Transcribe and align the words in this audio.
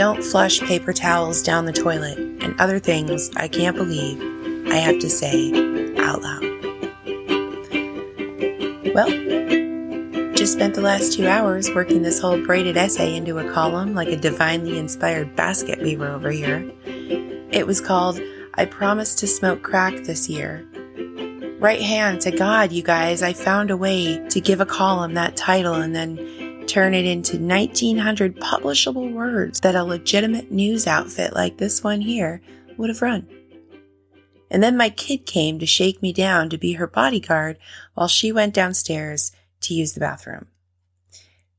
don't 0.00 0.24
flush 0.24 0.60
paper 0.60 0.94
towels 0.94 1.42
down 1.42 1.66
the 1.66 1.74
toilet, 1.74 2.16
and 2.16 2.58
other 2.58 2.78
things 2.78 3.30
I 3.36 3.48
can't 3.48 3.76
believe 3.76 4.18
I 4.72 4.76
have 4.76 4.98
to 5.00 5.10
say 5.10 5.50
out 5.98 6.22
loud. 6.22 6.42
Well, 8.94 9.10
just 10.32 10.54
spent 10.54 10.74
the 10.74 10.80
last 10.80 11.12
two 11.12 11.26
hours 11.26 11.70
working 11.74 12.00
this 12.00 12.18
whole 12.18 12.42
braided 12.42 12.78
essay 12.78 13.14
into 13.14 13.40
a 13.40 13.52
column 13.52 13.94
like 13.94 14.08
a 14.08 14.16
divinely 14.16 14.78
inspired 14.78 15.36
basket 15.36 15.82
weaver 15.82 16.08
over 16.08 16.30
here. 16.30 16.72
It 17.52 17.66
was 17.66 17.82
called 17.82 18.18
I 18.54 18.64
Promise 18.64 19.16
to 19.16 19.26
Smoke 19.26 19.60
Crack 19.60 20.04
This 20.04 20.30
Year. 20.30 20.66
Right 21.58 21.82
hand 21.82 22.22
to 22.22 22.30
God, 22.30 22.72
you 22.72 22.82
guys, 22.82 23.22
I 23.22 23.34
found 23.34 23.70
a 23.70 23.76
way 23.76 24.26
to 24.30 24.40
give 24.40 24.62
a 24.62 24.66
column 24.66 25.12
that 25.12 25.36
title 25.36 25.74
and 25.74 25.94
then 25.94 26.16
turn 26.70 26.94
it 26.94 27.04
into 27.04 27.36
1900 27.36 28.36
publishable 28.36 29.12
words 29.12 29.58
that 29.60 29.74
a 29.74 29.82
legitimate 29.82 30.52
news 30.52 30.86
outfit 30.86 31.34
like 31.34 31.56
this 31.56 31.82
one 31.82 32.00
here 32.00 32.40
would 32.76 32.88
have 32.88 33.02
run. 33.02 33.26
And 34.52 34.62
then 34.62 34.76
my 34.76 34.88
kid 34.88 35.26
came 35.26 35.58
to 35.58 35.66
shake 35.66 36.00
me 36.00 36.12
down 36.12 36.48
to 36.48 36.58
be 36.58 36.74
her 36.74 36.86
bodyguard 36.86 37.58
while 37.94 38.06
she 38.06 38.30
went 38.30 38.54
downstairs 38.54 39.32
to 39.62 39.74
use 39.74 39.94
the 39.94 40.00
bathroom. 40.00 40.46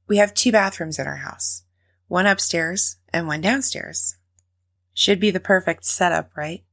We 0.08 0.16
have 0.18 0.34
two 0.34 0.54
bathrooms 0.54 0.98
in 0.98 1.08
our 1.08 1.18
house, 1.18 1.64
one 2.08 2.26
upstairs 2.26 2.96
and 3.12 3.28
one 3.28 3.42
downstairs. 3.42 4.16
Should 4.94 5.20
be 5.20 5.32
the 5.32 5.42
perfect 5.42 5.84
setup, 5.84 6.32
right? 6.38 6.64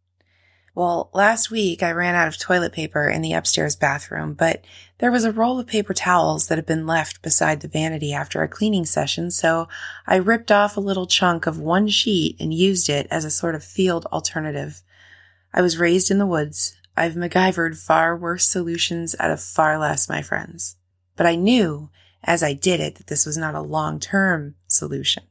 Well, 0.78 1.10
last 1.12 1.50
week 1.50 1.82
I 1.82 1.90
ran 1.90 2.14
out 2.14 2.28
of 2.28 2.38
toilet 2.38 2.72
paper 2.72 3.08
in 3.08 3.20
the 3.20 3.32
upstairs 3.32 3.74
bathroom, 3.74 4.34
but 4.34 4.64
there 4.98 5.10
was 5.10 5.24
a 5.24 5.32
roll 5.32 5.58
of 5.58 5.66
paper 5.66 5.92
towels 5.92 6.46
that 6.46 6.56
had 6.56 6.66
been 6.66 6.86
left 6.86 7.20
beside 7.20 7.62
the 7.62 7.66
vanity 7.66 8.12
after 8.12 8.44
a 8.44 8.48
cleaning 8.48 8.86
session, 8.86 9.32
so 9.32 9.66
I 10.06 10.14
ripped 10.18 10.52
off 10.52 10.76
a 10.76 10.80
little 10.80 11.08
chunk 11.08 11.48
of 11.48 11.58
one 11.58 11.88
sheet 11.88 12.36
and 12.38 12.54
used 12.54 12.88
it 12.88 13.08
as 13.10 13.24
a 13.24 13.30
sort 13.30 13.56
of 13.56 13.64
field 13.64 14.06
alternative. 14.12 14.82
I 15.52 15.62
was 15.62 15.80
raised 15.80 16.12
in 16.12 16.18
the 16.18 16.26
woods. 16.26 16.76
I've 16.96 17.14
MacGyvered 17.14 17.76
far 17.76 18.16
worse 18.16 18.46
solutions 18.46 19.16
out 19.18 19.32
of 19.32 19.42
far 19.42 19.80
less, 19.80 20.08
my 20.08 20.22
friends. 20.22 20.76
But 21.16 21.26
I 21.26 21.34
knew 21.34 21.90
as 22.22 22.44
I 22.44 22.52
did 22.52 22.78
it 22.78 22.94
that 22.94 23.08
this 23.08 23.26
was 23.26 23.36
not 23.36 23.56
a 23.56 23.60
long-term 23.60 24.54
solution. 24.68 25.24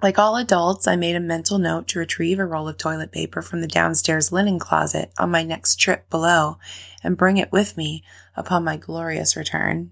Like 0.00 0.16
all 0.16 0.36
adults, 0.36 0.86
I 0.86 0.94
made 0.94 1.16
a 1.16 1.20
mental 1.20 1.58
note 1.58 1.88
to 1.88 1.98
retrieve 1.98 2.38
a 2.38 2.46
roll 2.46 2.68
of 2.68 2.78
toilet 2.78 3.10
paper 3.10 3.42
from 3.42 3.62
the 3.62 3.66
downstairs 3.66 4.30
linen 4.30 4.60
closet 4.60 5.10
on 5.18 5.32
my 5.32 5.42
next 5.42 5.76
trip 5.76 6.08
below 6.08 6.58
and 7.02 7.16
bring 7.16 7.36
it 7.36 7.50
with 7.50 7.76
me 7.76 8.04
upon 8.36 8.62
my 8.62 8.76
glorious 8.76 9.36
return. 9.36 9.90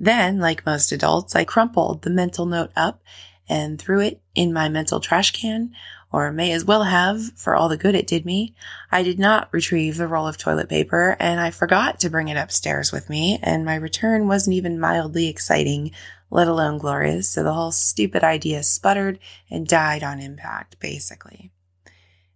Then, 0.00 0.40
like 0.40 0.66
most 0.66 0.90
adults, 0.90 1.36
I 1.36 1.44
crumpled 1.44 2.02
the 2.02 2.10
mental 2.10 2.46
note 2.46 2.72
up 2.74 3.00
and 3.48 3.78
threw 3.78 4.00
it 4.00 4.20
in 4.34 4.52
my 4.52 4.68
mental 4.68 4.98
trash 4.98 5.30
can, 5.30 5.72
or 6.12 6.30
may 6.30 6.52
as 6.52 6.64
well 6.64 6.84
have 6.84 7.32
for 7.36 7.54
all 7.54 7.68
the 7.68 7.76
good 7.76 7.94
it 7.94 8.06
did 8.06 8.26
me. 8.26 8.54
I 8.90 9.02
did 9.02 9.18
not 9.18 9.48
retrieve 9.50 9.96
the 9.96 10.06
roll 10.06 10.28
of 10.28 10.36
toilet 10.36 10.68
paper 10.68 11.16
and 11.18 11.40
I 11.40 11.50
forgot 11.50 11.98
to 12.00 12.10
bring 12.10 12.28
it 12.28 12.36
upstairs 12.36 12.92
with 12.92 13.08
me, 13.08 13.38
and 13.42 13.64
my 13.64 13.74
return 13.74 14.28
wasn't 14.28 14.54
even 14.54 14.78
mildly 14.78 15.28
exciting 15.28 15.92
let 16.32 16.48
alone 16.48 16.78
glorious, 16.78 17.28
so 17.28 17.42
the 17.42 17.52
whole 17.52 17.70
stupid 17.70 18.24
idea 18.24 18.62
sputtered 18.62 19.18
and 19.50 19.68
died 19.68 20.02
on 20.02 20.18
impact, 20.18 20.80
basically. 20.80 21.50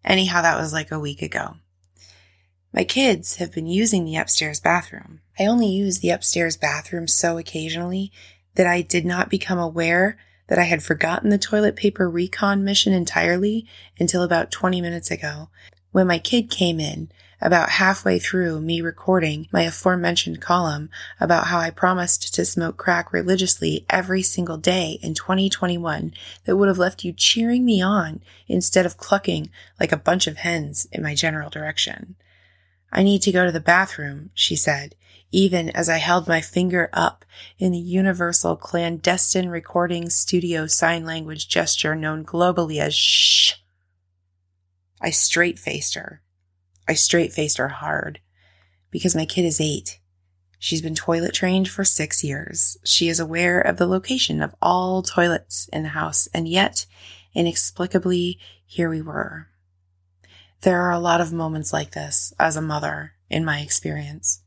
Anyhow, 0.05 0.43
that 0.43 0.59
was 0.59 0.75
like 0.75 0.93
a 0.93 1.01
week 1.01 1.23
ago. 1.23 1.57
My 2.75 2.85
kids 2.85 3.37
have 3.37 3.55
been 3.55 3.67
using 3.67 4.05
the 4.05 4.17
upstairs 4.17 4.61
bathroom. 4.61 5.23
I 5.39 5.47
only 5.47 5.69
use 5.69 6.01
the 6.01 6.11
upstairs 6.11 6.59
bathroom 6.59 7.09
so 7.09 7.39
occasionally 7.39 8.13
that 8.57 8.67
I 8.67 8.83
did 8.83 9.07
not 9.07 9.31
become 9.31 9.59
aware 9.59 10.19
that 10.49 10.59
I 10.59 10.65
had 10.65 10.83
forgotten 10.83 11.31
the 11.31 11.39
toilet 11.39 11.77
paper 11.77 12.09
recon 12.09 12.65
mission 12.65 12.93
entirely 12.93 13.67
until 13.99 14.23
about 14.23 14.51
20 14.51 14.81
minutes 14.81 15.11
ago 15.11 15.49
when 15.93 16.07
my 16.07 16.19
kid 16.19 16.51
came 16.51 16.79
in 16.79 17.11
about 17.41 17.71
halfway 17.71 18.19
through 18.19 18.61
me 18.61 18.81
recording 18.81 19.47
my 19.53 19.63
aforementioned 19.63 20.41
column 20.41 20.89
about 21.21 21.47
how 21.47 21.59
I 21.59 21.71
promised 21.71 22.35
to 22.35 22.45
smoke 22.45 22.77
crack 22.77 23.13
religiously 23.13 23.85
every 23.91 24.23
single 24.23 24.57
day 24.57 24.99
in 25.03 25.15
2021 25.15 26.13
that 26.45 26.57
would 26.57 26.69
have 26.69 26.79
left 26.79 27.05
you 27.05 27.13
cheering 27.13 27.65
me 27.65 27.83
on 27.83 28.21
instead 28.49 28.87
of 28.87 28.97
clucking 28.97 29.51
like 29.79 29.93
a 29.93 29.97
bunch 29.97 30.27
of 30.27 30.39
hens 30.39 30.87
in 30.93 31.03
my 31.03 31.15
general 31.15 31.51
direction. 31.51 32.17
I 32.93 33.03
need 33.03 33.23
to 33.23 33.33
go 33.33 33.45
to 33.45 33.53
the 33.53 33.61
bathroom, 33.61 34.31
she 34.35 34.57
said, 34.57 34.95
even 35.33 35.71
as 35.71 35.89
I 35.89 35.99
held 35.99 36.29
my 36.29 36.41
finger 36.41 36.89
up 36.93 37.25
in 37.59 37.73
the 37.73 37.79
universal 37.79 38.57
clandestine 38.57 39.49
recording 39.49 40.09
studio 40.09 40.67
sign 40.67 41.05
language 41.05 41.49
gesture 41.49 41.95
known 41.95 42.25
globally 42.25 42.79
as 42.79 42.95
shh. 42.95 43.55
I 45.01 45.11
straight 45.11 45.59
faced 45.59 45.95
her 45.95 46.23
I 46.89 46.95
straight 46.95 47.33
faced 47.33 47.59
her 47.59 47.69
hard 47.69 48.21
because 48.91 49.17
my 49.17 49.25
kid 49.27 49.45
is 49.45 49.61
eight. 49.61 49.99
She's 50.59 50.83
been 50.83 50.95
toilet 50.95 51.35
trained 51.35 51.69
for 51.69 51.85
six 51.85 52.23
years. 52.23 52.77
She 52.85 53.09
is 53.09 53.21
aware 53.21 53.61
of 53.61 53.77
the 53.77 53.87
location 53.87 54.41
of 54.41 54.55
all 54.63 55.03
toilets 55.03 55.69
in 55.73 55.83
the 55.83 55.91
house, 55.91 56.29
and 56.33 56.49
yet, 56.49 56.87
inexplicably, 57.35 58.39
here 58.65 58.89
we 58.89 59.03
were. 59.03 59.49
There 60.67 60.83
are 60.83 60.91
a 60.91 60.99
lot 60.99 61.21
of 61.21 61.33
moments 61.33 61.73
like 61.73 61.93
this 61.93 62.35
as 62.41 62.57
a 62.57 62.61
mother, 62.61 63.13
in 63.31 63.45
my 63.45 63.61
experience 63.61 64.41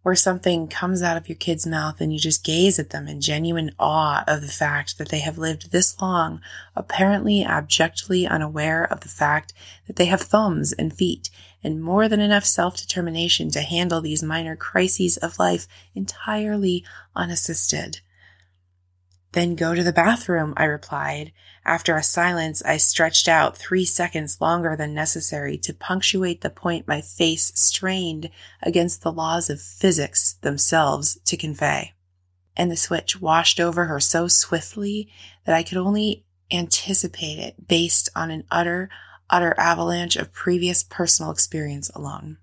where 0.00 0.14
something 0.14 0.68
comes 0.68 1.02
out 1.02 1.18
of 1.18 1.28
your 1.28 1.36
kid's 1.36 1.66
mouth 1.66 2.00
and 2.00 2.10
you 2.10 2.18
just 2.18 2.42
gaze 2.42 2.78
at 2.78 2.88
them 2.88 3.06
in 3.06 3.20
genuine 3.20 3.70
awe 3.78 4.24
of 4.26 4.40
the 4.40 4.48
fact 4.48 4.96
that 4.96 5.10
they 5.10 5.18
have 5.18 5.36
lived 5.36 5.70
this 5.70 6.00
long, 6.00 6.40
apparently 6.74 7.44
abjectly 7.44 8.26
unaware 8.26 8.90
of 8.90 9.00
the 9.00 9.08
fact 9.08 9.52
that 9.86 9.96
they 9.96 10.06
have 10.06 10.22
thumbs 10.22 10.72
and 10.72 10.94
feet 10.94 11.28
and 11.62 11.82
more 11.82 12.08
than 12.08 12.20
enough 12.20 12.46
self-determination 12.46 13.50
to 13.50 13.60
handle 13.60 14.00
these 14.00 14.22
minor 14.22 14.56
crises 14.56 15.18
of 15.18 15.38
life 15.38 15.68
entirely 15.94 16.82
unassisted. 17.14 18.00
Then 19.38 19.54
go 19.54 19.72
to 19.72 19.84
the 19.84 19.92
bathroom, 19.92 20.52
I 20.56 20.64
replied. 20.64 21.30
After 21.64 21.94
a 21.94 22.02
silence, 22.02 22.60
I 22.64 22.76
stretched 22.76 23.28
out 23.28 23.56
three 23.56 23.84
seconds 23.84 24.40
longer 24.40 24.74
than 24.74 24.92
necessary 24.92 25.56
to 25.58 25.72
punctuate 25.72 26.40
the 26.40 26.50
point 26.50 26.88
my 26.88 27.00
face 27.00 27.52
strained 27.54 28.30
against 28.60 29.02
the 29.02 29.12
laws 29.12 29.48
of 29.48 29.60
physics 29.60 30.38
themselves 30.40 31.20
to 31.24 31.36
convey. 31.36 31.92
And 32.56 32.68
the 32.68 32.76
switch 32.76 33.20
washed 33.20 33.60
over 33.60 33.84
her 33.84 34.00
so 34.00 34.26
swiftly 34.26 35.08
that 35.44 35.54
I 35.54 35.62
could 35.62 35.78
only 35.78 36.24
anticipate 36.50 37.38
it 37.38 37.68
based 37.68 38.08
on 38.16 38.32
an 38.32 38.42
utter, 38.50 38.90
utter 39.30 39.54
avalanche 39.56 40.16
of 40.16 40.32
previous 40.32 40.82
personal 40.82 41.30
experience 41.30 41.90
alone. 41.90 42.38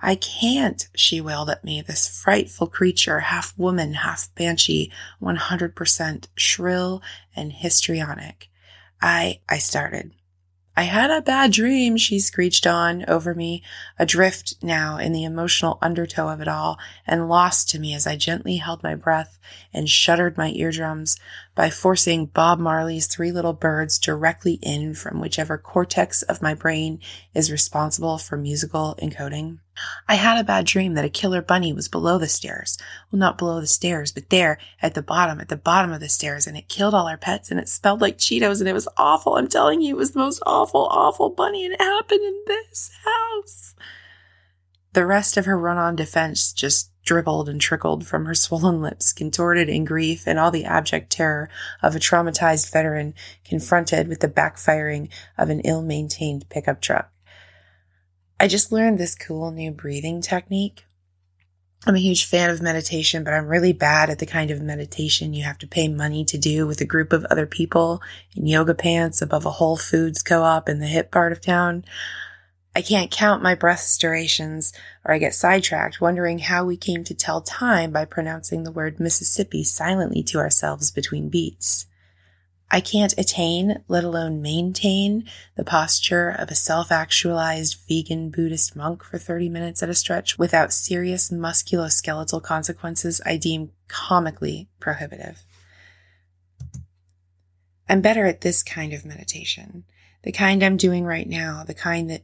I 0.00 0.14
can't, 0.14 0.86
she 0.94 1.20
wailed 1.20 1.50
at 1.50 1.64
me, 1.64 1.80
this 1.80 2.08
frightful 2.08 2.68
creature, 2.68 3.20
half 3.20 3.56
woman, 3.58 3.94
half 3.94 4.32
banshee, 4.36 4.92
100% 5.20 6.28
shrill 6.36 7.02
and 7.34 7.52
histrionic. 7.52 8.48
I, 9.02 9.40
I 9.48 9.58
started. 9.58 10.12
I 10.76 10.82
had 10.82 11.10
a 11.10 11.20
bad 11.20 11.50
dream, 11.50 11.96
she 11.96 12.20
screeched 12.20 12.64
on 12.64 13.04
over 13.08 13.34
me, 13.34 13.64
adrift 13.98 14.54
now 14.62 14.96
in 14.96 15.10
the 15.12 15.24
emotional 15.24 15.76
undertow 15.82 16.28
of 16.28 16.40
it 16.40 16.46
all, 16.46 16.78
and 17.04 17.28
lost 17.28 17.68
to 17.70 17.80
me 17.80 17.94
as 17.94 18.06
I 18.06 18.14
gently 18.14 18.58
held 18.58 18.84
my 18.84 18.94
breath 18.94 19.40
and 19.74 19.88
shuddered 19.88 20.38
my 20.38 20.50
eardrums 20.50 21.16
by 21.58 21.70
forcing 21.70 22.26
Bob 22.26 22.60
Marley's 22.60 23.08
Three 23.08 23.32
Little 23.32 23.52
Birds 23.52 23.98
directly 23.98 24.60
in 24.62 24.94
from 24.94 25.20
whichever 25.20 25.58
cortex 25.58 26.22
of 26.22 26.40
my 26.40 26.54
brain 26.54 27.00
is 27.34 27.50
responsible 27.50 28.16
for 28.16 28.36
musical 28.36 28.96
encoding. 29.02 29.58
I 30.06 30.14
had 30.14 30.38
a 30.38 30.44
bad 30.44 30.66
dream 30.66 30.94
that 30.94 31.04
a 31.04 31.10
killer 31.10 31.42
bunny 31.42 31.72
was 31.72 31.88
below 31.88 32.16
the 32.16 32.28
stairs. 32.28 32.78
Well, 33.10 33.18
not 33.18 33.38
below 33.38 33.60
the 33.60 33.66
stairs, 33.66 34.12
but 34.12 34.30
there 34.30 34.60
at 34.80 34.94
the 34.94 35.02
bottom, 35.02 35.40
at 35.40 35.48
the 35.48 35.56
bottom 35.56 35.90
of 35.90 35.98
the 35.98 36.08
stairs, 36.08 36.46
and 36.46 36.56
it 36.56 36.68
killed 36.68 36.94
all 36.94 37.08
our 37.08 37.18
pets 37.18 37.50
and 37.50 37.58
it 37.58 37.68
smelled 37.68 38.00
like 38.00 38.18
Cheetos 38.18 38.60
and 38.60 38.68
it 38.68 38.72
was 38.72 38.86
awful. 38.96 39.34
I'm 39.34 39.48
telling 39.48 39.80
you, 39.80 39.96
it 39.96 39.98
was 39.98 40.12
the 40.12 40.20
most 40.20 40.40
awful, 40.46 40.86
awful 40.92 41.28
bunny 41.28 41.64
and 41.64 41.74
it 41.74 41.80
happened 41.80 42.22
in 42.22 42.40
this 42.46 42.92
house. 43.04 43.74
The 44.92 45.04
rest 45.04 45.36
of 45.36 45.46
her 45.46 45.58
run 45.58 45.76
on 45.76 45.96
defense 45.96 46.52
just 46.52 46.92
dribbled 47.08 47.48
and 47.48 47.58
trickled 47.58 48.06
from 48.06 48.26
her 48.26 48.34
swollen 48.34 48.82
lips, 48.82 49.14
contorted 49.14 49.66
in 49.66 49.82
grief 49.82 50.24
and 50.26 50.38
all 50.38 50.50
the 50.50 50.66
abject 50.66 51.10
terror 51.10 51.48
of 51.82 51.96
a 51.96 51.98
traumatized 51.98 52.70
veteran 52.70 53.14
confronted 53.46 54.06
with 54.08 54.20
the 54.20 54.28
backfiring 54.28 55.08
of 55.38 55.48
an 55.48 55.60
ill 55.60 55.80
maintained 55.80 56.46
pickup 56.50 56.82
truck. 56.82 57.10
I 58.38 58.46
just 58.46 58.70
learned 58.70 58.98
this 58.98 59.14
cool 59.14 59.50
new 59.50 59.70
breathing 59.70 60.20
technique. 60.20 60.84
I'm 61.86 61.94
a 61.94 61.98
huge 61.98 62.26
fan 62.26 62.50
of 62.50 62.60
meditation, 62.60 63.24
but 63.24 63.32
I'm 63.32 63.46
really 63.46 63.72
bad 63.72 64.10
at 64.10 64.18
the 64.18 64.26
kind 64.26 64.50
of 64.50 64.60
meditation 64.60 65.32
you 65.32 65.44
have 65.44 65.58
to 65.58 65.66
pay 65.66 65.88
money 65.88 66.26
to 66.26 66.36
do 66.36 66.66
with 66.66 66.82
a 66.82 66.84
group 66.84 67.14
of 67.14 67.24
other 67.30 67.46
people 67.46 68.02
in 68.36 68.46
yoga 68.46 68.74
pants 68.74 69.22
above 69.22 69.46
a 69.46 69.52
Whole 69.52 69.78
Foods 69.78 70.22
co-op 70.22 70.68
in 70.68 70.78
the 70.78 70.86
hip 70.86 71.10
part 71.10 71.32
of 71.32 71.40
town. 71.40 71.86
I 72.78 72.80
can't 72.80 73.10
count 73.10 73.42
my 73.42 73.56
breath's 73.56 73.98
durations 73.98 74.72
or 75.04 75.12
I 75.12 75.18
get 75.18 75.34
sidetracked 75.34 76.00
wondering 76.00 76.38
how 76.38 76.64
we 76.64 76.76
came 76.76 77.02
to 77.02 77.12
tell 77.12 77.40
time 77.40 77.90
by 77.90 78.04
pronouncing 78.04 78.62
the 78.62 78.70
word 78.70 79.00
Mississippi 79.00 79.64
silently 79.64 80.22
to 80.22 80.38
ourselves 80.38 80.92
between 80.92 81.28
beats. 81.28 81.86
I 82.70 82.80
can't 82.80 83.18
attain, 83.18 83.82
let 83.88 84.04
alone 84.04 84.40
maintain, 84.42 85.28
the 85.56 85.64
posture 85.64 86.30
of 86.30 86.50
a 86.50 86.54
self 86.54 86.92
actualized 86.92 87.78
vegan 87.88 88.30
Buddhist 88.30 88.76
monk 88.76 89.02
for 89.02 89.18
30 89.18 89.48
minutes 89.48 89.82
at 89.82 89.88
a 89.88 89.94
stretch 89.94 90.38
without 90.38 90.72
serious 90.72 91.32
musculoskeletal 91.32 92.44
consequences 92.44 93.20
I 93.26 93.38
deem 93.38 93.72
comically 93.88 94.68
prohibitive. 94.78 95.42
I'm 97.88 98.02
better 98.02 98.24
at 98.24 98.42
this 98.42 98.62
kind 98.62 98.92
of 98.92 99.04
meditation, 99.04 99.82
the 100.22 100.30
kind 100.30 100.62
I'm 100.62 100.76
doing 100.76 101.02
right 101.02 101.28
now, 101.28 101.64
the 101.66 101.74
kind 101.74 102.08
that 102.10 102.22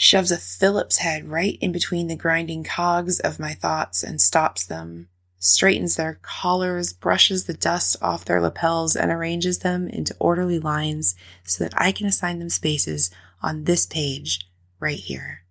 shoves 0.00 0.32
a 0.32 0.38
Phillips 0.38 0.96
head 0.96 1.28
right 1.28 1.58
in 1.60 1.72
between 1.72 2.06
the 2.06 2.16
grinding 2.16 2.64
cogs 2.64 3.20
of 3.20 3.38
my 3.38 3.52
thoughts 3.52 4.02
and 4.02 4.18
stops 4.18 4.64
them, 4.64 5.06
straightens 5.38 5.96
their 5.96 6.18
collars, 6.22 6.94
brushes 6.94 7.44
the 7.44 7.52
dust 7.52 7.98
off 8.00 8.24
their 8.24 8.40
lapels, 8.40 8.96
and 8.96 9.12
arranges 9.12 9.58
them 9.58 9.88
into 9.88 10.16
orderly 10.18 10.58
lines 10.58 11.16
so 11.44 11.62
that 11.62 11.74
I 11.76 11.92
can 11.92 12.06
assign 12.06 12.38
them 12.38 12.48
spaces 12.48 13.10
on 13.42 13.64
this 13.64 13.84
page 13.84 14.40
right 14.78 14.98
here. 14.98 15.42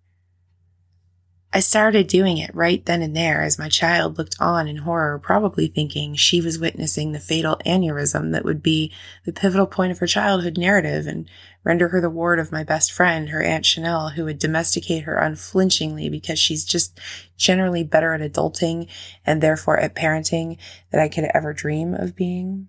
I 1.52 1.58
started 1.58 2.06
doing 2.06 2.38
it 2.38 2.54
right 2.54 2.84
then 2.86 3.02
and 3.02 3.16
there 3.16 3.42
as 3.42 3.58
my 3.58 3.68
child 3.68 4.16
looked 4.16 4.36
on 4.38 4.68
in 4.68 4.76
horror, 4.76 5.18
probably 5.18 5.66
thinking 5.66 6.14
she 6.14 6.40
was 6.40 6.60
witnessing 6.60 7.10
the 7.10 7.18
fatal 7.18 7.60
aneurysm 7.66 8.30
that 8.30 8.44
would 8.44 8.62
be 8.62 8.92
the 9.24 9.32
pivotal 9.32 9.66
point 9.66 9.90
of 9.90 9.98
her 9.98 10.06
childhood 10.06 10.56
narrative 10.56 11.08
and 11.08 11.28
render 11.64 11.88
her 11.88 12.00
the 12.00 12.08
ward 12.08 12.38
of 12.38 12.52
my 12.52 12.62
best 12.62 12.92
friend, 12.92 13.30
her 13.30 13.42
Aunt 13.42 13.66
Chanel, 13.66 14.10
who 14.10 14.26
would 14.26 14.38
domesticate 14.38 15.02
her 15.02 15.16
unflinchingly 15.16 16.08
because 16.08 16.38
she's 16.38 16.64
just 16.64 17.00
generally 17.36 17.82
better 17.82 18.14
at 18.14 18.20
adulting 18.20 18.86
and 19.26 19.42
therefore 19.42 19.76
at 19.76 19.96
parenting 19.96 20.56
than 20.92 21.00
I 21.00 21.08
could 21.08 21.28
ever 21.34 21.52
dream 21.52 21.94
of 21.94 22.14
being. 22.14 22.68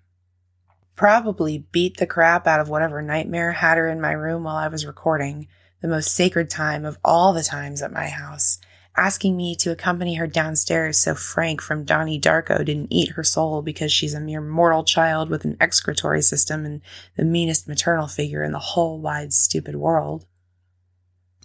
Probably 0.95 1.67
beat 1.71 1.97
the 1.97 2.07
crap 2.07 2.47
out 2.47 2.59
of 2.59 2.67
whatever 2.67 3.03
nightmare 3.03 3.51
had 3.51 3.77
her 3.77 3.87
in 3.87 4.01
my 4.01 4.11
room 4.11 4.43
while 4.43 4.55
I 4.55 4.69
was 4.69 4.87
recording, 4.87 5.47
the 5.83 5.87
most 5.87 6.15
sacred 6.15 6.49
time 6.49 6.83
of 6.83 6.97
all 7.05 7.31
the 7.31 7.43
times 7.43 7.83
at 7.83 7.93
my 7.93 8.07
house 8.07 8.57
asking 8.97 9.37
me 9.37 9.55
to 9.55 9.71
accompany 9.71 10.15
her 10.15 10.27
downstairs 10.27 10.97
so 10.97 11.15
Frank 11.15 11.61
from 11.61 11.85
Donnie 11.85 12.19
Darko 12.19 12.63
didn't 12.63 12.91
eat 12.91 13.11
her 13.11 13.23
soul 13.23 13.61
because 13.61 13.91
she's 13.91 14.13
a 14.13 14.19
mere 14.19 14.41
mortal 14.41 14.83
child 14.83 15.29
with 15.29 15.45
an 15.45 15.57
excretory 15.61 16.21
system 16.21 16.65
and 16.65 16.81
the 17.15 17.23
meanest 17.23 17.67
maternal 17.67 18.07
figure 18.07 18.43
in 18.43 18.51
the 18.51 18.59
whole 18.59 18.99
wide 18.99 19.33
stupid 19.33 19.75
world. 19.75 20.25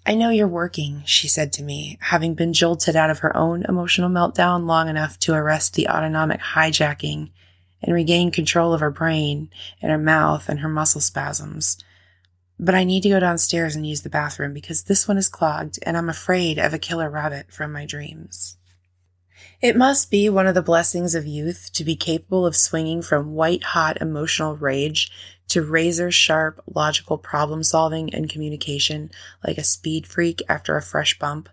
I 0.09 0.15
know 0.15 0.31
you're 0.31 0.47
working, 0.47 1.03
she 1.05 1.27
said 1.27 1.53
to 1.55 1.65
me, 1.65 1.99
having 2.01 2.35
been 2.35 2.53
jolted 2.53 2.95
out 2.95 3.11
of 3.11 3.21
her 3.21 3.37
own 3.37 3.65
emotional 3.69 4.09
meltdown 4.09 4.67
long 4.67 4.89
enough 4.89 5.19
to 5.21 5.35
arrest 5.35 5.75
the 5.75 5.89
autonomic 5.89 6.41
hijacking 6.41 7.31
and 7.83 7.95
regain 7.95 8.31
control 8.31 8.73
of 8.73 8.81
her 8.81 8.91
brain 8.91 9.51
and 9.83 9.91
her 9.91 9.99
mouth 9.99 10.49
and 10.49 10.61
her 10.61 10.69
muscle 10.69 11.01
spasms. 11.01 11.79
But 12.59 12.75
I 12.75 12.85
need 12.85 13.03
to 13.03 13.11
go 13.11 13.21
downstairs 13.21 13.77
and 13.77 13.87
use 13.87 14.03
the 14.03 14.09
bathroom 14.09 14.55
because 14.55 14.85
this 14.85 15.07
one 15.07 15.19
is 15.19 15.29
clogged 15.29 15.79
and 15.83 15.97
I'm 15.97 16.09
afraid 16.09 16.59
of 16.59 16.73
a 16.73 16.79
killer 16.79 17.11
rabbit 17.11 17.53
from 17.53 17.73
my 17.73 17.85
dreams. 17.85 18.57
It 19.61 19.77
must 19.77 20.11
be 20.11 20.29
one 20.29 20.47
of 20.47 20.55
the 20.55 20.63
blessings 20.63 21.15
of 21.15 21.27
youth 21.27 21.71
to 21.75 21.85
be 21.85 21.97
capable 21.97 22.47
of 22.47 22.57
swinging 22.57 23.03
from 23.03 23.35
white 23.35 23.63
hot 23.63 23.99
emotional 24.01 24.57
rage 24.57 25.11
to 25.49 25.63
razor 25.63 26.11
sharp 26.11 26.63
logical 26.67 27.19
problem 27.19 27.63
solving 27.63 28.13
and 28.13 28.29
communication 28.29 29.11
like 29.47 29.59
a 29.59 29.65
speed 29.65 30.07
freak 30.07 30.43
after 30.49 30.77
a 30.77 30.83
fresh 30.83 31.19
bump. 31.19 31.49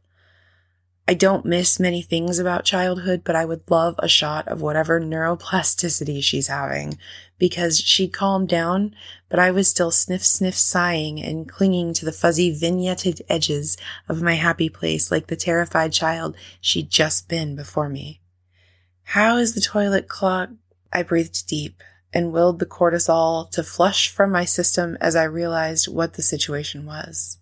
I 1.05 1.15
don't 1.15 1.45
miss 1.45 1.81
many 1.81 2.01
things 2.01 2.39
about 2.39 2.63
childhood, 2.63 3.23
but 3.25 3.35
I 3.35 3.43
would 3.43 3.69
love 3.69 3.95
a 3.99 4.07
shot 4.07 4.47
of 4.47 4.61
whatever 4.61 5.01
neuroplasticity 5.01 6.23
she's 6.23 6.47
having 6.47 6.97
because 7.37 7.77
she'd 7.79 8.13
calmed 8.13 8.47
down, 8.47 8.95
but 9.27 9.37
I 9.37 9.51
was 9.51 9.67
still 9.67 9.91
sniff 9.91 10.23
sniff 10.23 10.55
sighing 10.55 11.21
and 11.21 11.49
clinging 11.49 11.93
to 11.95 12.05
the 12.05 12.13
fuzzy 12.13 12.55
vignetted 12.55 13.19
edges 13.27 13.75
of 14.07 14.21
my 14.21 14.35
happy 14.35 14.69
place 14.69 15.11
like 15.11 15.27
the 15.27 15.35
terrified 15.35 15.91
child 15.91 16.37
she'd 16.61 16.89
just 16.89 17.27
been 17.27 17.53
before 17.53 17.89
me. 17.89 18.21
How 19.03 19.35
is 19.35 19.55
the 19.55 19.61
toilet 19.61 20.07
clogged? 20.07 20.57
I 20.93 21.03
breathed 21.03 21.47
deep 21.47 21.83
and 22.13 22.31
willed 22.31 22.59
the 22.59 22.65
cortisol 22.65 23.51
to 23.51 23.63
flush 23.63 24.07
from 24.07 24.31
my 24.31 24.45
system 24.45 24.97
as 25.01 25.17
I 25.17 25.23
realized 25.23 25.89
what 25.89 26.13
the 26.13 26.21
situation 26.21 26.85
was. 26.85 27.39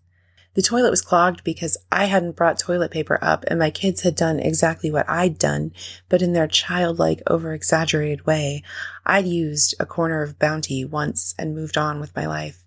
The 0.53 0.61
toilet 0.61 0.89
was 0.89 1.01
clogged 1.01 1.45
because 1.45 1.77
I 1.91 2.05
hadn't 2.05 2.35
brought 2.35 2.59
toilet 2.59 2.91
paper 2.91 3.17
up 3.21 3.45
and 3.47 3.57
my 3.57 3.69
kids 3.69 4.01
had 4.01 4.15
done 4.15 4.39
exactly 4.39 4.91
what 4.91 5.09
I'd 5.09 5.37
done, 5.37 5.71
but 6.09 6.21
in 6.21 6.33
their 6.33 6.47
childlike, 6.47 7.21
over 7.27 7.53
exaggerated 7.53 8.25
way. 8.25 8.61
I'd 9.05 9.27
used 9.27 9.75
a 9.79 9.85
corner 9.85 10.21
of 10.21 10.39
bounty 10.39 10.83
once 10.83 11.35
and 11.39 11.55
moved 11.55 11.77
on 11.77 12.01
with 12.01 12.15
my 12.15 12.25
life. 12.25 12.65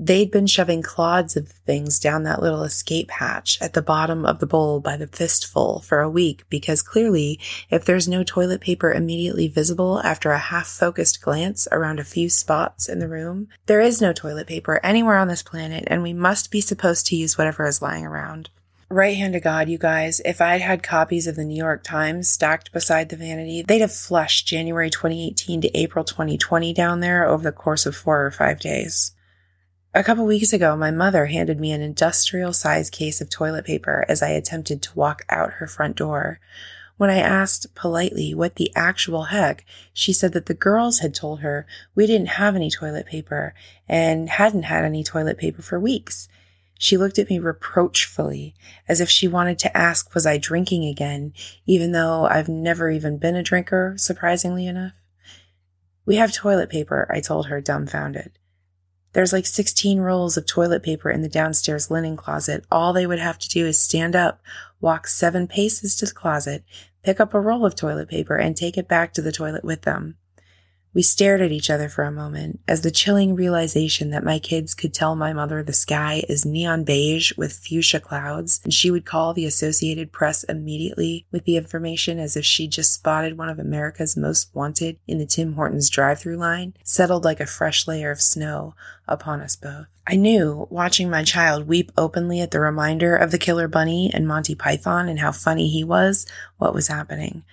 They'd 0.00 0.30
been 0.30 0.46
shoving 0.46 0.80
clods 0.80 1.36
of 1.36 1.48
things 1.48 1.98
down 1.98 2.22
that 2.22 2.40
little 2.40 2.62
escape 2.62 3.10
hatch 3.10 3.58
at 3.60 3.72
the 3.72 3.82
bottom 3.82 4.24
of 4.24 4.38
the 4.38 4.46
bowl 4.46 4.78
by 4.78 4.96
the 4.96 5.08
fistful 5.08 5.80
for 5.80 6.00
a 6.00 6.10
week 6.10 6.44
because 6.48 6.82
clearly, 6.82 7.40
if 7.68 7.84
there's 7.84 8.06
no 8.06 8.22
toilet 8.22 8.60
paper 8.60 8.92
immediately 8.92 9.48
visible 9.48 10.00
after 10.04 10.30
a 10.30 10.38
half 10.38 10.68
focused 10.68 11.20
glance 11.20 11.66
around 11.72 11.98
a 11.98 12.04
few 12.04 12.30
spots 12.30 12.88
in 12.88 13.00
the 13.00 13.08
room, 13.08 13.48
there 13.66 13.80
is 13.80 14.00
no 14.00 14.12
toilet 14.12 14.46
paper 14.46 14.78
anywhere 14.84 15.16
on 15.16 15.26
this 15.26 15.42
planet 15.42 15.82
and 15.88 16.04
we 16.04 16.12
must 16.12 16.52
be 16.52 16.60
supposed 16.60 17.06
to 17.08 17.16
use 17.16 17.36
whatever 17.36 17.66
is 17.66 17.82
lying 17.82 18.06
around. 18.06 18.50
Right 18.90 19.16
hand 19.16 19.34
to 19.34 19.40
God, 19.40 19.68
you 19.68 19.78
guys, 19.78 20.20
if 20.24 20.40
I'd 20.40 20.62
had 20.62 20.82
copies 20.82 21.26
of 21.26 21.34
the 21.34 21.44
New 21.44 21.56
York 21.56 21.82
Times 21.82 22.30
stacked 22.30 22.72
beside 22.72 23.08
the 23.08 23.16
vanity, 23.16 23.62
they'd 23.62 23.80
have 23.80 23.92
flushed 23.92 24.46
January 24.46 24.88
2018 24.90 25.60
to 25.60 25.76
April 25.76 26.04
2020 26.04 26.72
down 26.72 27.00
there 27.00 27.26
over 27.26 27.42
the 27.42 27.52
course 27.52 27.84
of 27.84 27.96
four 27.96 28.24
or 28.24 28.30
five 28.30 28.60
days. 28.60 29.12
A 29.98 30.04
couple 30.04 30.24
weeks 30.26 30.52
ago, 30.52 30.76
my 30.76 30.92
mother 30.92 31.26
handed 31.26 31.58
me 31.58 31.72
an 31.72 31.82
industrial 31.82 32.52
sized 32.52 32.92
case 32.92 33.20
of 33.20 33.28
toilet 33.28 33.64
paper 33.64 34.04
as 34.08 34.22
I 34.22 34.28
attempted 34.28 34.80
to 34.82 34.94
walk 34.96 35.24
out 35.28 35.54
her 35.54 35.66
front 35.66 35.96
door. 35.96 36.38
When 36.98 37.10
I 37.10 37.18
asked 37.18 37.74
politely 37.74 38.32
what 38.32 38.54
the 38.54 38.70
actual 38.76 39.24
heck, 39.24 39.64
she 39.92 40.12
said 40.12 40.34
that 40.34 40.46
the 40.46 40.54
girls 40.54 41.00
had 41.00 41.16
told 41.16 41.40
her 41.40 41.66
we 41.96 42.06
didn't 42.06 42.28
have 42.38 42.54
any 42.54 42.70
toilet 42.70 43.06
paper 43.06 43.54
and 43.88 44.30
hadn't 44.30 44.62
had 44.62 44.84
any 44.84 45.02
toilet 45.02 45.36
paper 45.36 45.62
for 45.62 45.80
weeks. 45.80 46.28
She 46.78 46.96
looked 46.96 47.18
at 47.18 47.28
me 47.28 47.40
reproachfully, 47.40 48.54
as 48.86 49.00
if 49.00 49.10
she 49.10 49.26
wanted 49.26 49.58
to 49.58 49.76
ask 49.76 50.14
was 50.14 50.26
I 50.26 50.38
drinking 50.38 50.84
again, 50.84 51.32
even 51.66 51.90
though 51.90 52.24
I've 52.24 52.48
never 52.48 52.88
even 52.88 53.18
been 53.18 53.34
a 53.34 53.42
drinker, 53.42 53.94
surprisingly 53.96 54.68
enough. 54.68 54.92
We 56.06 56.14
have 56.14 56.32
toilet 56.32 56.70
paper, 56.70 57.10
I 57.12 57.18
told 57.18 57.48
her, 57.48 57.60
dumbfounded. 57.60 58.38
There's 59.12 59.32
like 59.32 59.46
16 59.46 60.00
rolls 60.00 60.36
of 60.36 60.46
toilet 60.46 60.82
paper 60.82 61.10
in 61.10 61.22
the 61.22 61.28
downstairs 61.28 61.90
linen 61.90 62.16
closet. 62.16 62.64
All 62.70 62.92
they 62.92 63.06
would 63.06 63.18
have 63.18 63.38
to 63.38 63.48
do 63.48 63.66
is 63.66 63.80
stand 63.80 64.14
up, 64.14 64.40
walk 64.80 65.06
seven 65.06 65.46
paces 65.46 65.96
to 65.96 66.06
the 66.06 66.12
closet, 66.12 66.62
pick 67.02 67.20
up 67.20 67.34
a 67.34 67.40
roll 67.40 67.64
of 67.64 67.74
toilet 67.74 68.08
paper, 68.08 68.36
and 68.36 68.56
take 68.56 68.76
it 68.76 68.88
back 68.88 69.12
to 69.14 69.22
the 69.22 69.32
toilet 69.32 69.64
with 69.64 69.82
them. 69.82 70.16
We 70.94 71.02
stared 71.02 71.40
at 71.40 71.52
each 71.52 71.70
other 71.70 71.88
for 71.88 72.04
a 72.04 72.10
moment 72.10 72.60
as 72.66 72.82
the 72.82 72.90
chilling 72.90 73.34
realization 73.34 74.10
that 74.10 74.24
my 74.24 74.38
kids 74.38 74.74
could 74.74 74.94
tell 74.94 75.14
my 75.14 75.32
mother 75.32 75.62
the 75.62 75.72
sky 75.72 76.24
is 76.28 76.44
neon 76.44 76.84
beige 76.84 77.32
with 77.36 77.52
fuchsia 77.52 78.00
clouds 78.00 78.60
and 78.64 78.72
she 78.72 78.90
would 78.90 79.04
call 79.04 79.34
the 79.34 79.44
Associated 79.44 80.12
Press 80.12 80.44
immediately 80.44 81.26
with 81.30 81.44
the 81.44 81.56
information 81.56 82.18
as 82.18 82.36
if 82.36 82.44
she 82.44 82.66
just 82.66 82.94
spotted 82.94 83.36
one 83.36 83.48
of 83.48 83.58
America's 83.58 84.16
most 84.16 84.54
wanted 84.54 84.98
in 85.06 85.18
the 85.18 85.26
Tim 85.26 85.54
Hortons 85.54 85.90
drive-through 85.90 86.36
line 86.36 86.74
settled 86.82 87.24
like 87.24 87.40
a 87.40 87.46
fresh 87.46 87.86
layer 87.86 88.10
of 88.10 88.20
snow 88.20 88.74
upon 89.06 89.40
us 89.40 89.56
both. 89.56 89.86
I 90.06 90.16
knew, 90.16 90.66
watching 90.70 91.10
my 91.10 91.22
child 91.22 91.68
weep 91.68 91.92
openly 91.98 92.40
at 92.40 92.50
the 92.50 92.60
reminder 92.60 93.14
of 93.14 93.30
the 93.30 93.38
killer 93.38 93.68
bunny 93.68 94.10
and 94.14 94.26
Monty 94.26 94.54
Python 94.54 95.06
and 95.06 95.18
how 95.18 95.32
funny 95.32 95.68
he 95.68 95.84
was, 95.84 96.26
what 96.56 96.72
was 96.72 96.88
happening. 96.88 97.44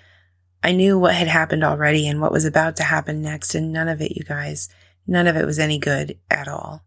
I 0.65 0.72
knew 0.72 0.98
what 0.98 1.13
had 1.13 1.27
happened 1.27 1.63
already 1.63 2.07
and 2.07 2.19
what 2.19 2.31
was 2.31 2.43
about 2.43 2.75
to 2.77 2.84
happen 2.84 3.22
next, 3.22 3.53
and 3.53 3.72
none 3.72 3.88
of 3.88 4.01
it, 4.01 4.17
you 4.17 4.24
guys, 4.24 4.67
none 5.05 5.27
of 5.27 5.36
it 5.36 5.45
was 5.45 5.60
any 5.60 5.77
good 5.77 6.17
at 6.31 6.48
all. 6.48 6.84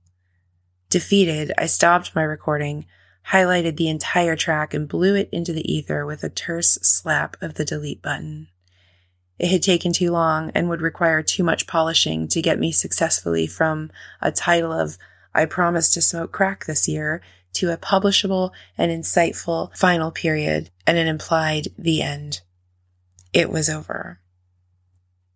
Defeated, 0.90 1.52
I 1.56 1.66
stopped 1.66 2.12
my 2.12 2.25
recording, 2.25 2.87
highlighted 3.28 3.76
the 3.76 3.88
entire 3.88 4.35
track, 4.35 4.75
and 4.75 4.88
blew 4.88 5.14
it 5.14 5.28
into 5.30 5.52
the 5.52 5.73
ether 5.73 6.04
with 6.04 6.25
a 6.25 6.28
terse 6.28 6.70
slap 6.82 7.37
of 7.40 7.54
the 7.54 7.64
delete 7.64 8.02
button. 8.02 8.49
It 9.38 9.52
had 9.52 9.62
taken 9.62 9.92
too 9.92 10.11
long 10.11 10.50
and 10.56 10.68
would 10.68 10.82
require 10.82 11.23
too 11.23 11.44
much 11.44 11.68
polishing 11.68 12.26
to 12.26 12.42
get 12.42 12.58
me 12.58 12.73
successfully 12.73 13.47
from 13.47 13.92
a 14.20 14.32
title 14.32 14.73
of 14.73 14.99
I 15.32 15.44
promise 15.44 15.88
to 15.90 16.02
smoke 16.02 16.32
crack 16.32 16.64
this 16.64 16.88
year 16.88 17.23
to 17.52 17.70
a 17.70 17.76
publishable 17.76 18.50
and 18.76 18.90
insightful 18.90 19.73
final 19.76 20.11
period 20.11 20.70
and 20.85 20.99
an 20.99 21.06
implied 21.06 21.68
the 21.78 22.02
end 22.02 22.40
it 23.32 23.50
was 23.50 23.68
over. 23.68 24.20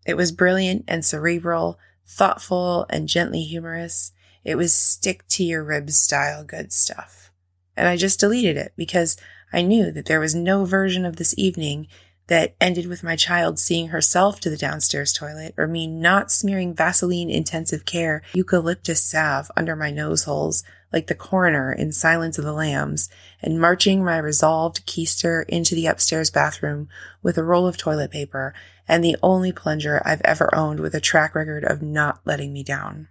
It 0.06 0.16
was 0.16 0.32
brilliant 0.32 0.84
and 0.88 1.04
cerebral, 1.04 1.78
thoughtful 2.06 2.86
and 2.90 3.08
gently 3.08 3.42
humorous. 3.42 4.12
It 4.44 4.56
was 4.56 4.72
stick 4.72 5.26
to 5.28 5.44
your 5.44 5.62
ribs 5.62 5.96
style 5.96 6.44
good 6.44 6.72
stuff. 6.72 7.30
And 7.76 7.88
I 7.88 7.96
just 7.96 8.20
deleted 8.20 8.56
it 8.56 8.72
because 8.76 9.16
I 9.52 9.62
knew 9.62 9.90
that 9.92 10.06
there 10.06 10.20
was 10.20 10.34
no 10.34 10.64
version 10.64 11.04
of 11.04 11.16
this 11.16 11.34
evening 11.38 11.86
that 12.26 12.54
ended 12.60 12.86
with 12.86 13.02
my 13.02 13.16
child 13.16 13.58
seeing 13.58 13.88
herself 13.88 14.40
to 14.40 14.50
the 14.50 14.56
downstairs 14.56 15.12
toilet 15.12 15.54
or 15.56 15.66
me 15.66 15.86
not 15.86 16.30
smearing 16.30 16.74
Vaseline 16.74 17.30
intensive 17.30 17.84
care 17.84 18.22
eucalyptus 18.34 19.02
salve 19.02 19.50
under 19.56 19.76
my 19.76 19.90
nose 19.90 20.24
holes 20.24 20.64
like 20.92 21.06
the 21.06 21.14
coroner 21.14 21.72
in 21.72 21.92
Silence 21.92 22.38
of 22.38 22.44
the 22.44 22.52
Lambs 22.52 23.08
and 23.40 23.60
marching 23.60 24.04
my 24.04 24.18
resolved 24.18 24.86
keister 24.86 25.44
into 25.48 25.74
the 25.74 25.86
upstairs 25.86 26.30
bathroom 26.30 26.88
with 27.22 27.38
a 27.38 27.44
roll 27.44 27.66
of 27.66 27.76
toilet 27.76 28.10
paper 28.10 28.54
and 28.86 29.02
the 29.02 29.16
only 29.22 29.52
plunger 29.52 30.02
I've 30.04 30.20
ever 30.22 30.54
owned 30.54 30.80
with 30.80 30.94
a 30.94 31.00
track 31.00 31.34
record 31.34 31.64
of 31.64 31.82
not 31.82 32.20
letting 32.24 32.52
me 32.52 32.62
down. 32.62 33.08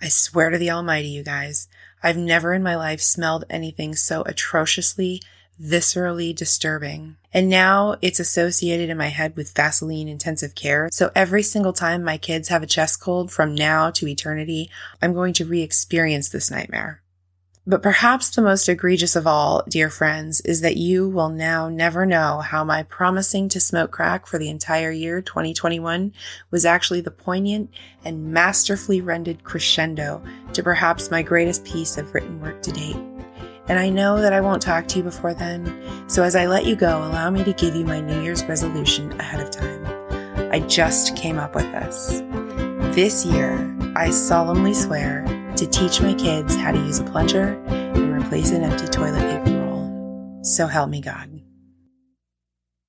I 0.00 0.08
swear 0.08 0.50
to 0.50 0.58
the 0.58 0.70
Almighty, 0.70 1.08
you 1.08 1.22
guys, 1.22 1.68
I've 2.02 2.16
never 2.16 2.52
in 2.52 2.62
my 2.62 2.76
life 2.76 3.00
smelled 3.00 3.44
anything 3.48 3.94
so 3.94 4.22
atrociously, 4.22 5.22
viscerally 5.60 6.34
disturbing. 6.34 7.16
And 7.32 7.48
now 7.48 7.96
it's 8.00 8.20
associated 8.20 8.90
in 8.90 8.96
my 8.96 9.08
head 9.08 9.36
with 9.36 9.54
Vaseline 9.54 10.08
intensive 10.08 10.54
care. 10.54 10.88
So 10.92 11.10
every 11.14 11.42
single 11.42 11.72
time 11.72 12.04
my 12.04 12.16
kids 12.16 12.48
have 12.48 12.62
a 12.62 12.66
chest 12.66 13.00
cold 13.00 13.32
from 13.32 13.54
now 13.54 13.90
to 13.90 14.06
eternity, 14.06 14.70
I'm 15.02 15.12
going 15.12 15.32
to 15.34 15.44
re-experience 15.44 16.28
this 16.28 16.50
nightmare. 16.50 17.02
But 17.66 17.82
perhaps 17.82 18.28
the 18.28 18.42
most 18.42 18.68
egregious 18.68 19.16
of 19.16 19.26
all, 19.26 19.62
dear 19.66 19.88
friends, 19.88 20.42
is 20.42 20.60
that 20.60 20.76
you 20.76 21.08
will 21.08 21.30
now 21.30 21.70
never 21.70 22.04
know 22.04 22.40
how 22.40 22.62
my 22.62 22.82
promising 22.82 23.48
to 23.48 23.60
smoke 23.60 23.90
crack 23.90 24.26
for 24.26 24.38
the 24.38 24.50
entire 24.50 24.90
year 24.90 25.22
2021 25.22 26.12
was 26.50 26.66
actually 26.66 27.00
the 27.00 27.10
poignant 27.10 27.70
and 28.04 28.34
masterfully 28.34 29.00
rendered 29.00 29.44
crescendo 29.44 30.22
to 30.52 30.62
perhaps 30.62 31.10
my 31.10 31.22
greatest 31.22 31.64
piece 31.64 31.96
of 31.96 32.12
written 32.12 32.38
work 32.38 32.60
to 32.62 32.70
date. 32.70 33.23
And 33.66 33.78
I 33.78 33.88
know 33.88 34.20
that 34.20 34.32
I 34.32 34.40
won't 34.40 34.60
talk 34.60 34.86
to 34.88 34.98
you 34.98 35.04
before 35.04 35.32
then, 35.32 36.08
so 36.08 36.22
as 36.22 36.36
I 36.36 36.46
let 36.46 36.66
you 36.66 36.76
go, 36.76 36.98
allow 36.98 37.30
me 37.30 37.42
to 37.44 37.52
give 37.54 37.74
you 37.74 37.84
my 37.84 38.00
New 38.00 38.20
Year's 38.20 38.44
resolution 38.44 39.18
ahead 39.18 39.40
of 39.40 39.50
time. 39.50 39.86
I 40.52 40.60
just 40.60 41.16
came 41.16 41.38
up 41.38 41.54
with 41.54 41.70
this. 41.72 42.22
This 42.94 43.24
year, 43.24 43.74
I 43.96 44.10
solemnly 44.10 44.74
swear 44.74 45.24
to 45.56 45.66
teach 45.66 46.00
my 46.00 46.14
kids 46.14 46.54
how 46.54 46.72
to 46.72 46.78
use 46.78 46.98
a 46.98 47.04
plunger 47.04 47.54
and 47.68 48.22
replace 48.22 48.50
an 48.50 48.62
empty 48.62 48.86
toilet 48.86 49.20
paper 49.20 49.58
roll. 49.58 50.40
So 50.42 50.66
help 50.66 50.90
me 50.90 51.00
God. 51.00 51.33